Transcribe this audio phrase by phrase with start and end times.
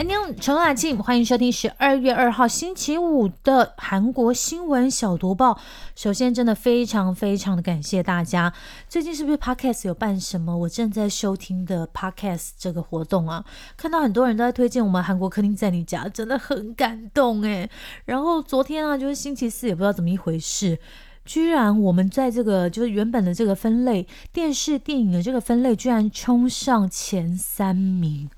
[0.00, 5.60] 安妞，陈雅静，欢迎收听十二月二号星期五的韩国新闻小读报。
[5.94, 8.50] 首先，真的非常非常的感谢大家。
[8.88, 13.44] 最近是不是 Podcast 有办什么我正在收听的 Podcast 这个活动啊？
[13.76, 17.68] 看到很多人都在推荐我们韩国客厅在你家，真的很感动哎。
[18.06, 20.78] 然后昨天啊，就是星期四，也不知道怎么一回事，
[21.26, 28.30] 居然我们在这个就是原本的这个分类电视电影的这个分类，居然冲上前三名。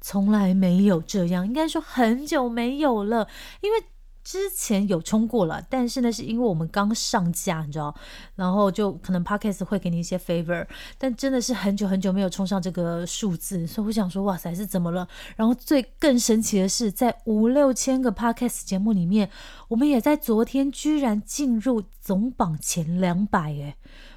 [0.00, 3.28] 从来没有这样，应该说很久没有了。
[3.60, 3.78] 因为
[4.22, 7.94] 之前有冲过了，但是呢，是因为我们刚上架，你知道，
[8.36, 10.66] 然后就可能 podcast 会给你一些 favor，
[10.98, 15.08] 但真的是很久很久没有冲上这个数字，所以我想说，哇塞，是怎么了？
[15.36, 19.30] 然后最更神奇的是，在五六千个 podcast 节目里面，
[19.68, 23.76] 我们也在昨天居然进入总榜前两百，哎。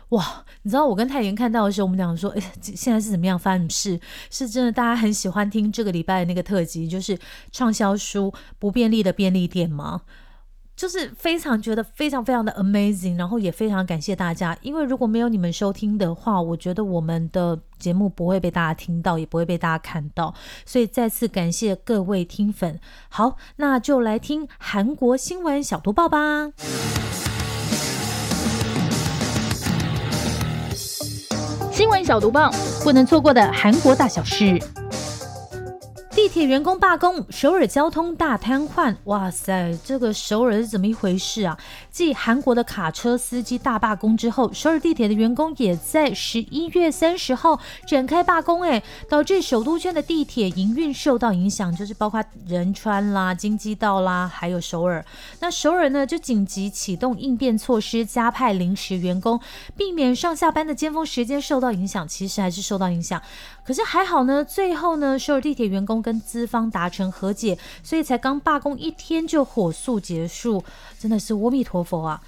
[0.09, 3.37] 哇，你知道我跟泰妍看到的时候，我们讲说，哎，现在是怎么样？
[3.37, 7.17] 发生事是真的，大家很喜欢听这个礼拜的那个特辑，就是
[7.51, 10.01] 畅销书《不便利的便利店》吗？
[10.75, 20.33] 就是非常觉得非常非常的 amazing，然后也非常感谢大家，因为如果没有你们收听的话，我觉得我们的节目不会被大家听到，也不会被大家看到，
[20.65, 22.79] 所以再次感谢各位听粉。
[23.09, 26.53] 好，那就来听韩国新闻小读报吧。
[31.73, 32.51] 新闻小毒报，
[32.83, 34.61] 不能错过的韩国大小事。
[36.15, 38.95] 地铁员工罢工，首尔交通大瘫痪。
[39.05, 41.57] 哇塞，这个首尔是怎么一回事啊？
[41.89, 55.03] 继韩国的卡车司机大罢工之后，首尔地铁的员工也在十一月三十号展开罢工，哎，导致首都圈的地铁营运受到影响，就是包括仁川啦、京畿道啦，还有首尔。
[55.39, 59.39] 那首尔呢，就紧急启动应变措施，加派临时员工，
[59.75, 62.07] 避免上下班的尖峰时间受到影响。
[62.07, 63.19] 其实还是受到影响。
[63.65, 70.63] 可是还好呢，最后呢，首尔地铁员工跟资方达成和解，所以才刚罢工一天就火速结束，
[70.99, 72.21] 真的是阿弥陀佛啊！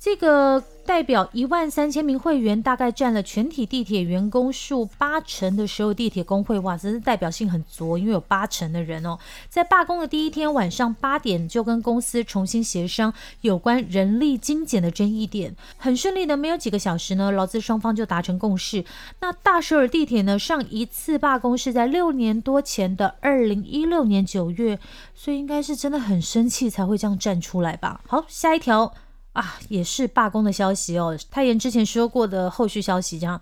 [0.00, 0.64] 这个。
[0.86, 9.16] 代表一万三千名会员，大概占了全体地铁员工数八成的时候，地铁工会哇，真是代表性很足，因为有八成的人哦，
[9.48, 18.84] 在罢工的第一天晚上八点就跟公司重新协商有关人力精简的争议点，很顺利的，没有几个小时呢，劳资双方就达成共识。
[19.20, 24.76] 那大首尔地铁呢，上一次罢工是在六年多前的二零一六年九月，
[25.14, 28.00] 所以应该是真的很生气才会这样站出来吧。
[28.08, 28.92] 好，下一条。
[29.32, 31.16] 啊，也是罢工的消息哦。
[31.30, 33.40] 太妍之前说过的后续消息，这样，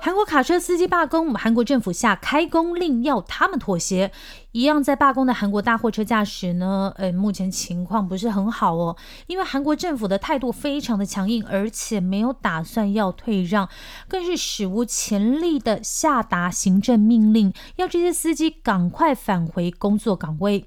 [0.00, 4.10] 韩国卡车司机罢工，韩国政府下开工令要他们妥协。
[4.52, 8.96] 一样在罢工的韩国大货车驾驶呢，呃，目前情况不是很好哦，
[9.26, 13.68] 因为韩国政府的态度非常的强硬，而且没有打算要退让，
[14.08, 20.66] 更是史无前例的下达行政命令，要这些司机赶快返回工作岗位。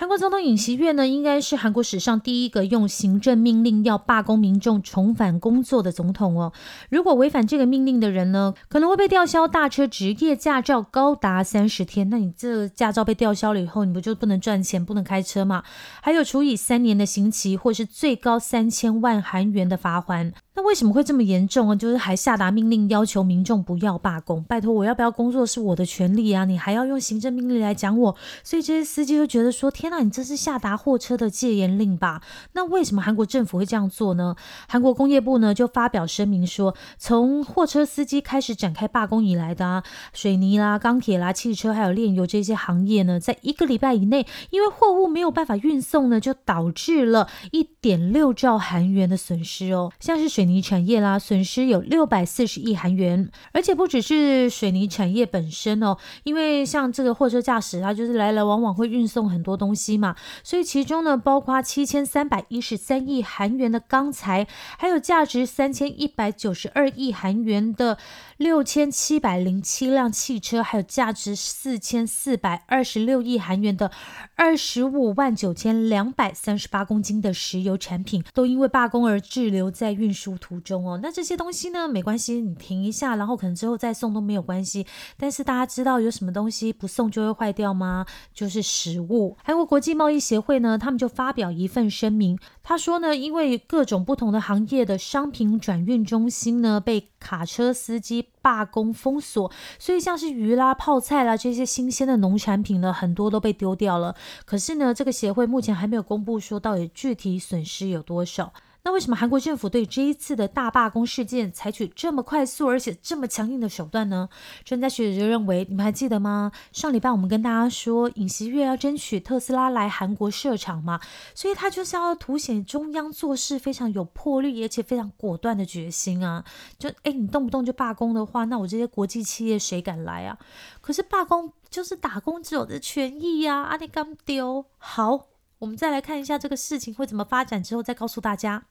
[0.00, 6.52] 韩国总统尹锡悦呢，应该是韩国史上第一个用行政命令要罢工民众重返工作的总统哦。
[6.88, 12.08] 如果违反这个命令的人呢，可能会被吊销大车职业驾照高达三十天。
[12.10, 15.64] 那你这驾照被吊销了以后，你不就不能赚钱、不能开车吗？
[16.00, 20.32] 还有处以三年的刑期，或是最高三千万韩元的罚款。
[20.58, 21.76] 那为什么会这么严重啊？
[21.76, 26.44] 就是还下达命令要求民众不要罢工，拜托我要不要工作是我的权利啊！
[26.44, 32.22] 你还要用行政命令来讲我，所以这些司机就觉得说：天呐，你这是下达货车的戒严令吧？
[32.54, 34.34] 那为什么韩国政府会这样做呢？
[34.66, 50.47] 韩国工业部呢就发表声明说，从货车司机开始展开罢工以来的啊，水泥啦、钢铁啦、汽车还有炼油这些行业呢，在一个礼拜以内，因为货物没有办法运送呢，就导致了一点六兆韩元的损失哦，像是水。
[50.48, 64.46] 泥产业啦，损失有六百四十亿韩元，而且不只是水泥产业本身哦，因为像这个货车驾驶，它就是来来往往会运送很多东西嘛，所以其中呢，包括七千三百一十三亿韩元的钢材，
[64.78, 67.98] 还有价值三千一百九十二亿韩元的
[68.38, 73.90] 六千七百零七辆汽车，还有价值四千四百二十六亿韩元的
[74.34, 80.37] 二十五万九千两百三十八公斤的石油产品，都因为罢工而滞留在运输。
[80.38, 80.98] 途中哦。
[81.02, 84.86] 那这些东西呢，没关系，你停一下，然后可能之后再送都没有关系。
[85.16, 88.06] 但是大家知道有什么东西不送就会坏掉吗？
[88.32, 89.36] 就是食物。
[89.44, 104.14] 韩国国际贸易协会呢，他们就发表一份声明，他说呢，因为各种不同的行业的商品转运中心呢被卡车司机罢工封锁，所以像是鱼啦、泡菜啦这些新鲜的农产品呢，很多都被丢掉了。
[104.44, 108.52] 可是呢，这个协会目前还没有公布说到底具体损失有多少。
[108.88, 114.30] 那为什么韩国政府对这一次的大罢工事件采取这么快速而且这么强硬的手段呢？
[114.64, 116.50] 专家学者就认为，你们还记得吗？
[116.72, 120.98] 上礼拜我们跟大家说，尹锡悦要争取特斯拉来韩国设厂嘛，
[121.34, 126.42] 所以他就是要凸显中央做事非常有魄力，而且非常果断的决心啊！
[126.78, 130.38] 就哎，你动不动就罢工的话，那我这些国际企业谁敢来啊？
[130.80, 133.64] 可是罢工就是打工者的权益呀！
[133.64, 135.26] 阿里刚丢好。
[135.58, 138.64] 我们再来看一下这个事情会怎么发展，之后再告诉大家。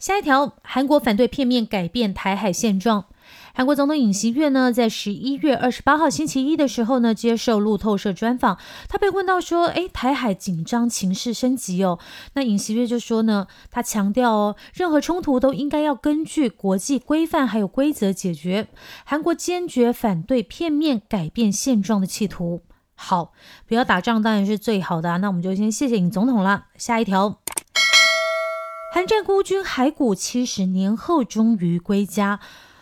[0.00, 3.04] 下一条，韩国反对片面改变台海现状。
[3.52, 8.58] 韩国总统尹锡悦呢，在十一月二十八号星期一的时候呢，接受路透社专访，
[8.88, 11.98] 他被问到说：“诶，台海紧张情势升级哦。”
[12.32, 18.68] 那尹锡悦就说呢，他强调哦，任何冲突都应该要根据国际规范还有规则解决。
[19.04, 22.62] 韩国坚决反对片面改变现状的企图。
[22.94, 23.32] 好，
[23.66, 25.16] 不要打仗当然是最好的啊。
[25.16, 26.66] 那我们就先谢谢尹总统了。
[26.76, 27.39] 下一条，
[28.92, 32.40] 韩战孤军骸骨七十年后终于归家。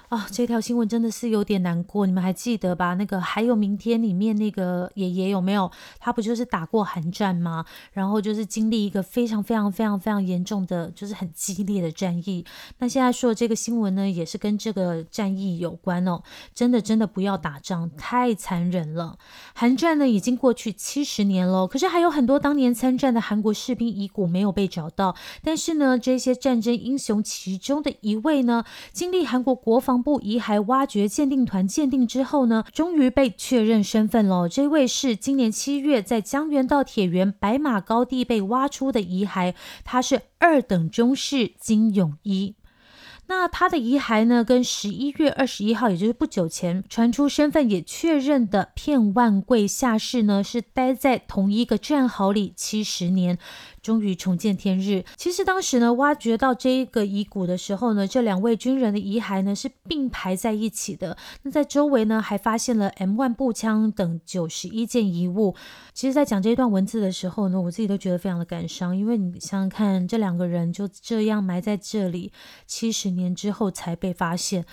[0.09, 2.07] 啊，这条新闻真的是有点难过。
[2.07, 2.95] 你们还记得吧？
[2.95, 5.71] 那个还有明天里面那个爷爷有没有？
[5.99, 7.67] 他不就是打过韩战吗？
[7.93, 12.43] 然后就是经历一个非常非常非常非常严重的，就是很激烈的战役。
[12.79, 16.23] 那现在说的这个新闻呢，也是跟这个战役有关哦。
[16.55, 19.19] 真的真的不要打仗，太残忍了。
[19.55, 25.15] 韩战呢已经过去七十年了，可是还有很多当年参战的韩国士兵遗骨没有被找到。
[25.43, 34.49] 但是呢，这些战争英雄其中的一位呢，经历韩国国防部遗骸挖掘鉴定团鉴定之后呢，终于被确认身份了。
[34.49, 39.55] 这位是今年七月在江原道铁原白马高地被挖出的遗骸，
[39.85, 42.55] 他是二等中士金永一。
[43.29, 53.39] 那他的遗骸呢，跟十一月二十一号，也就是不久前传出身份也确认的片万贵下士呢，是待在同一个战壕里七十年。
[53.81, 55.05] 终于重见天日。
[55.17, 61.17] 其实当时呢，挖掘到这一个遗骨的时候呢，这两位军人的遗骸呢是并排在一起的。
[61.43, 65.55] 那在周围呢，还发现了 M1 步枪等九十一件遗物。
[65.95, 72.31] 其实，在讲这一段文字的时候呢，我自己都觉得非常的感伤，因为你想想看，这两个人就这样埋在这里，
[72.67, 74.65] 七十年年之后才被发现，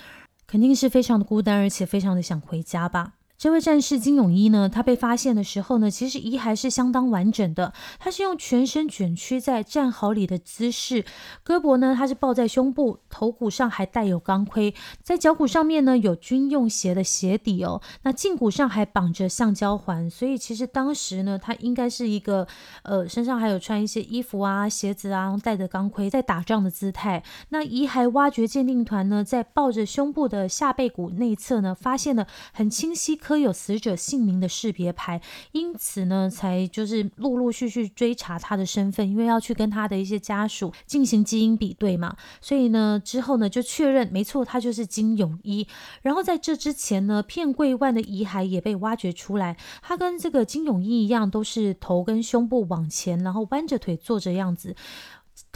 [0.46, 3.15] 肯定是非常的孤单，而且非常的想回家吧。
[3.38, 7.74] 这位战士金永一呢，他被发现的时候呢，其实遗骸是相当完整的。
[7.98, 11.04] 他是用全身卷曲在战壕里的姿势，
[11.44, 17.82] 胳膊呢，他是抱在胸部，头骨上还带有钢盔，在脚骨上面呢有军用鞋的鞋底哦。
[18.04, 22.48] 那胫骨上还绑着橡胶环，所以其实当时呢，他应该是一个
[22.84, 27.22] 呃身上还有穿一些衣服啊、鞋子啊，带着钢盔在打仗的姿态。
[27.50, 33.20] 那遗骸挖掘鉴定团呢，在抱着胸部的下背骨内侧呢，发现了很清晰。
[33.26, 35.20] 刻有死者姓名的识别牌，
[35.50, 42.16] 因此呢，才就是陆陆续续追查他的身份，因为要去跟他的一些家属进行基因比对嘛。
[42.40, 45.66] 所以呢，之后呢就确认没错，他就是金永一。
[46.02, 54.76] 然后在这之前呢，片桂万的遗骸也被挖掘出来，他跟这个金永一一样，都是头跟胸部往前，然后弯着腿坐着样子。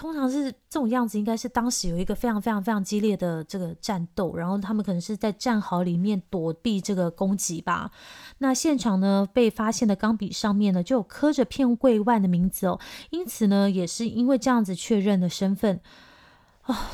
[0.01, 7.91] 通常是这种样子，应该是当时有一个非常非常非常激烈的这个战斗，然后他们可能是在战壕里面躲避这个攻击吧。
[8.39, 12.81] 那现场呢被发现的钢笔上面呢就有刻着片桂万的名字哦，
[13.11, 15.83] 因此呢也是因为这样子确认的身份
[16.63, 16.93] 啊。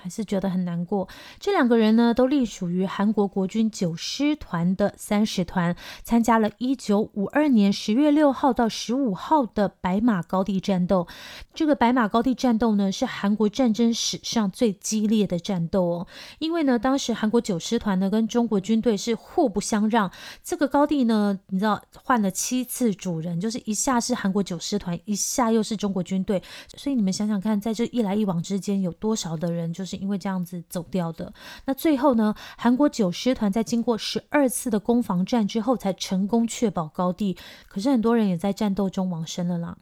[0.00, 1.06] 还是觉得很难过。
[1.38, 11.06] 这两个人呢，都隶属于韩国国军九师团的三十团，参加了一九五二年十月六号到十五号的白马高地战斗。
[11.52, 16.06] 这个白马高地战斗呢，是韩国战争史上最激烈的战斗哦。
[16.38, 20.10] 因为呢，当时韩国九师团呢跟中国军队是互不相让。
[20.42, 26.42] 这个高地呢，你知道换了七次主人，就是一下是韩国九师团，一下又是中国军队。
[26.76, 29.89] 所以你们想想看，在这一来一往之间，有多少的人就是。
[29.90, 31.32] 是因为这样子走掉的。
[31.64, 37.36] 那最后呢，韩国九师团在经过十二次的攻防战之后，才成功确保高地。
[37.68, 39.76] 可是很多人也在战斗中亡生了啦。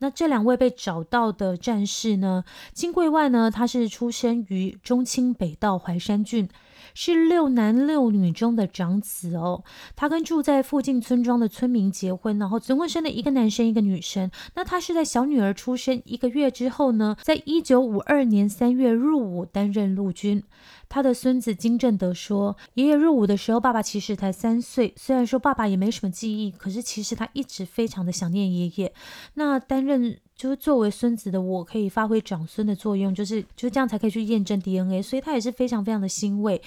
[0.00, 2.44] 那这两位被找到的战士呢？
[2.72, 6.48] 金贵万呢，他是出生于中清北道怀山郡。
[6.92, 9.62] 是六男六女中的长子哦。
[9.94, 14.30] 他跟住在附近村庄的村民结婚，然后总共生了一个男生一个女生。
[14.54, 20.42] 那他是在小女儿出生一个月之后呢，在一九五二年三月入伍担任陆军。
[20.90, 24.92] 他的孙子金正德说：“爷爷入伍的时候，爸爸其实才三岁。
[24.96, 28.92] 虽然说爸爸也没什么记忆，可是其实他一直非常的想念爷爷。
[29.34, 35.00] 那担任就是作为孙子的我，可以发挥长孙的作用，就是就这样才可以去验证 DNA。
[35.00, 36.60] 所以他也是非常非常的欣慰。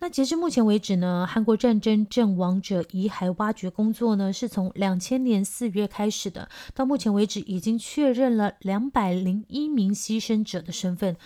[0.00, 11.16] 那截至目前为止呢，韩国战争阵亡者遗骸挖掘工作呢，是从两千年四月开始的，到目前为止已经确认了两百零一名牺牲者的身份。”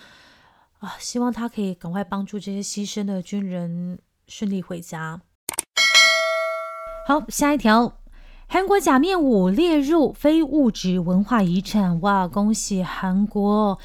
[0.79, 5.21] 啊，希望他可以赶快帮助这些牺牲的军人顺利回家。
[7.07, 7.97] 好，下一条，
[8.47, 13.77] 韩国假面舞列入非物质文化遗产，哇，恭喜韩国！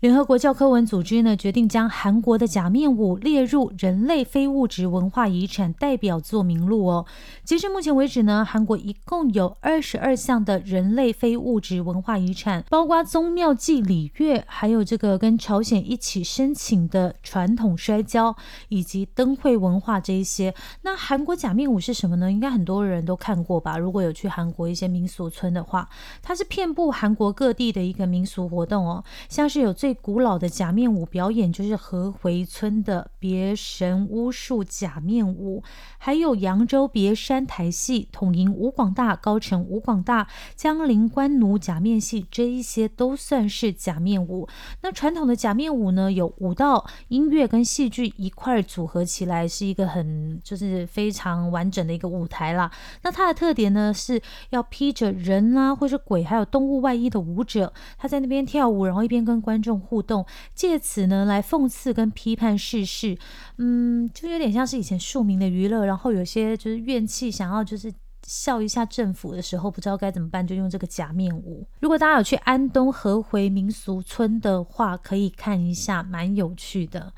[0.00, 7.06] 联合国教科文组织呢决定将韩国的假面舞列入人类非物质文化遗产代表作名录哦。
[7.44, 18.36] 截至目前为止呢，韩国一共有二十二项的人类非物质文化遗产，包括宗庙祭礼乐，还有这个跟朝鲜一起申请的传统摔跤
[18.68, 20.54] 以及灯会文化这一些。
[20.82, 22.30] 那韩国假面舞是什么呢？
[22.30, 23.78] 应该很多人都看过吧？
[23.78, 25.88] 如果有去韩国一些民俗村的话，
[26.22, 35.62] 它是遍布韩国各地的一个民俗活动哦，像是有最最古老的假面舞表演就是合回村的别神巫术假面舞，
[35.96, 40.26] 还有扬州别山台戏、统营吴广大、高城吴广大、
[40.56, 44.48] 江陵官奴假面戏，这一些都算是假面舞。
[44.82, 52.68] 那传统的假面舞呢，有舞蹈、音乐跟戏剧一块组合起来，是一个很就是非常完整的一个舞台啦。
[53.04, 59.75] 那它的特点呢，是要披着人啊，或是鬼，还有动物外衣的舞者，他在那边跳舞，然后一边跟观众。
[59.78, 63.16] 互动，借此呢来讽刺跟批判世事，
[63.58, 65.84] 嗯，就有点像是以前庶民的娱乐。
[65.84, 67.92] 然后有些就是怨气，想要就是
[68.26, 71.66] 笑一下政府的时候，不知道该怎么办，就用这个假面舞。
[71.80, 77.12] 如果大家有去安东合回民俗村的话，可以看一下，蛮有趣的。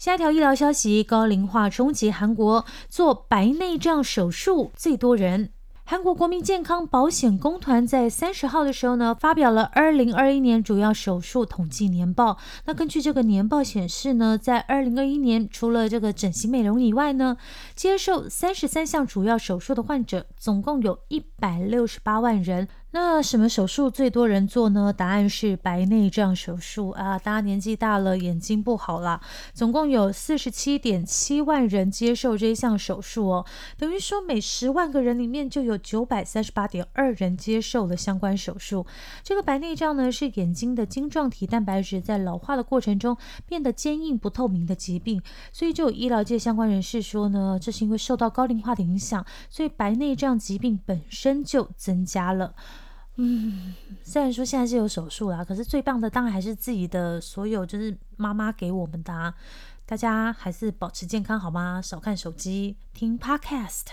[0.00, 5.50] 下一条医疗消息：高龄化冲击韩国，做白内障手术最多人。
[5.84, 12.38] 韩国国民健康保险公团在三十号的时候呢，发表了二零二一年主要手术统计年报。
[12.64, 17.36] 那根据这个年报显示呢，在二零二一年，除了这个整形美容以外呢，
[17.74, 22.68] 接受三十三项主要手术的患者总共有一百六十八万人。
[22.94, 24.92] 那什么手术最多人做呢？
[24.92, 27.18] 答案是白内障手术啊！
[27.18, 29.18] 大家年纪大了，眼睛不好了，
[29.54, 33.46] 总共有四十七点七万人接受这一项手术哦，
[33.78, 38.84] 等于说每十万个人里面就有九百三十八点二人接受了相关手术。
[39.22, 52.54] 这个白内障呢，是眼睛的晶状体蛋白质在老化的过程中变得坚硬不透明的疾病，所以就有医疗界相关人士说呢，这是因为受到高龄化的影响，所以白内障疾病本身就增加了。
[53.16, 59.34] 嗯，虽然说现在是有手术啦，可是最棒的当然还是自己的所有，就是妈妈给我们的。
[59.84, 61.82] 大家还是保持健康好吗？
[61.82, 63.88] 少看手机，听 Podcast。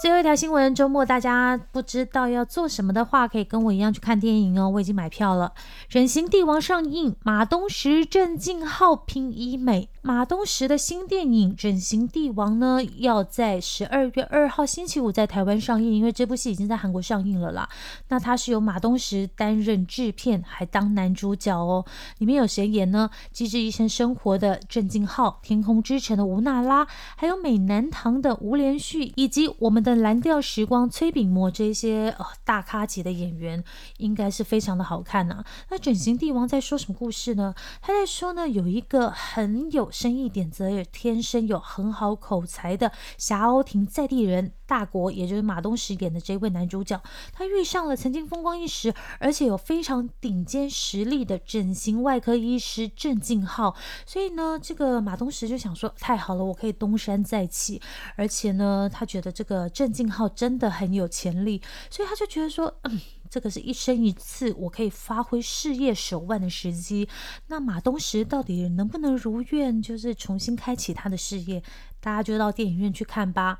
[0.00, 4.70] 最后一条新闻，周末大家不知道要做什么的话，可以跟我一样去看电影哦。
[4.70, 5.52] 我已经买票了，
[5.88, 9.88] 《整形帝王》上映，马东石、郑敬浩拼医美。
[10.00, 17.68] 马东石的新电影《整形帝王》呢，要在十二月二号星期五在台湾上映，因为这部戏已经在韩国上映了啦。
[18.06, 21.84] 那他是由马东石担任制片，还当男主角哦。
[22.18, 23.10] 里面有谁演呢？
[23.36, 26.86] 《机智医生生活》的郑敬浩，《天空之城》的吴娜拉，
[27.16, 33.62] 还有《美男堂》的吴连旭，以及我们的蓝调时光崔炳墨这些呃大咖级的演员，
[33.98, 35.44] 应该是非常的好看呐。
[35.70, 37.54] 那《整形帝王》在说什么故事呢？
[37.80, 53.74] 他在说呢，有一个很有生意点子也天生有很好口才的霞鸥亭在地人大国，也就是马东石演的这位男主角，他遇上了曾经风光一时，而且有非常顶尖实力的整形外科医师郑敬浩。
[54.04, 57.80] 所以呢，这个马东石就想说，太好了，我可以东山再起。
[58.14, 63.00] 而且呢，他觉得这个郑敬浩真的很有潜力，所以他就觉得说，嗯。
[63.30, 67.06] 这个是一生一次我可以发挥事业手腕的时机。
[67.48, 71.62] 那马东石到底能不能如愿，就是重新开启他的事业？
[72.00, 73.58] 大家就到电影院去看吧。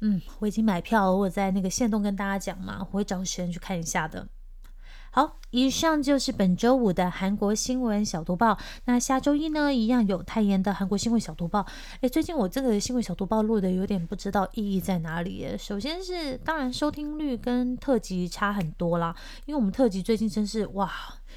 [0.00, 4.28] 嗯，我已经买票，我在那个线动跟大家讲嘛，我会找时间去看一下的。
[5.10, 8.58] 好，以上就是本周五的韩国新闻小读报。
[8.84, 11.66] 那下周一呢，一样有泰妍的韩国新闻小读报。
[12.02, 15.56] 诶，最近我这个新闻小读报录的有点不知道意义在哪里。
[15.58, 20.92] 首先是，当然收听率跟特辑差很多啦，因为我们特辑最近真是哇。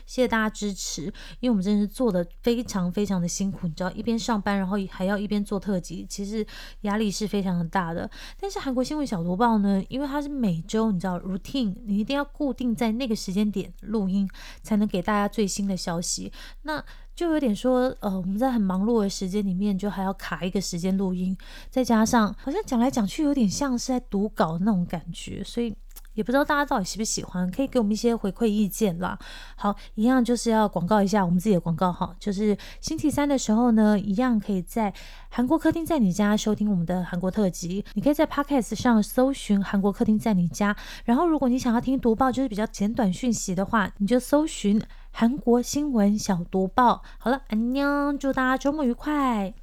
[0.06, 1.04] 谢谢大家支持，
[1.40, 6.46] 因为我们真的是做的非常非常的辛苦，你知道，一边上班，然后还要一边做特辑，其实
[6.82, 8.10] 压力是非常的大的。
[8.40, 14.30] 但是韩国新闻小读报呢，因为它是每周，你知道 routine，你一定要固定在那个时间点录音，
[14.62, 16.32] 才能给大家最新的消息。
[16.64, 16.84] 那
[17.16, 21.38] 就有点说，呃，我们在很忙碌的时间里面，就还要卡一个时间录音，
[21.70, 25.76] 再加上好像讲来讲去，有点像是在读稿那种感觉，所以。
[26.20, 29.18] 也不知道大家到底喜不喜欢，可以给我们一些回馈意见啦。
[29.56, 34.94] 好，一样就是要广告一下我们自己的广告哈，就是星期三的时候呢，一样可以在
[35.30, 37.86] 韩国客厅在你家收听我们的韩国特辑。
[37.94, 47.02] 你可以在 Podcast 上搜寻韩国客厅在你家，然后如果你想要听读报，就是比较简短讯息的话，你就搜寻韩国新闻小读报。
[47.18, 49.54] 好了，安妞，祝大家周末愉快。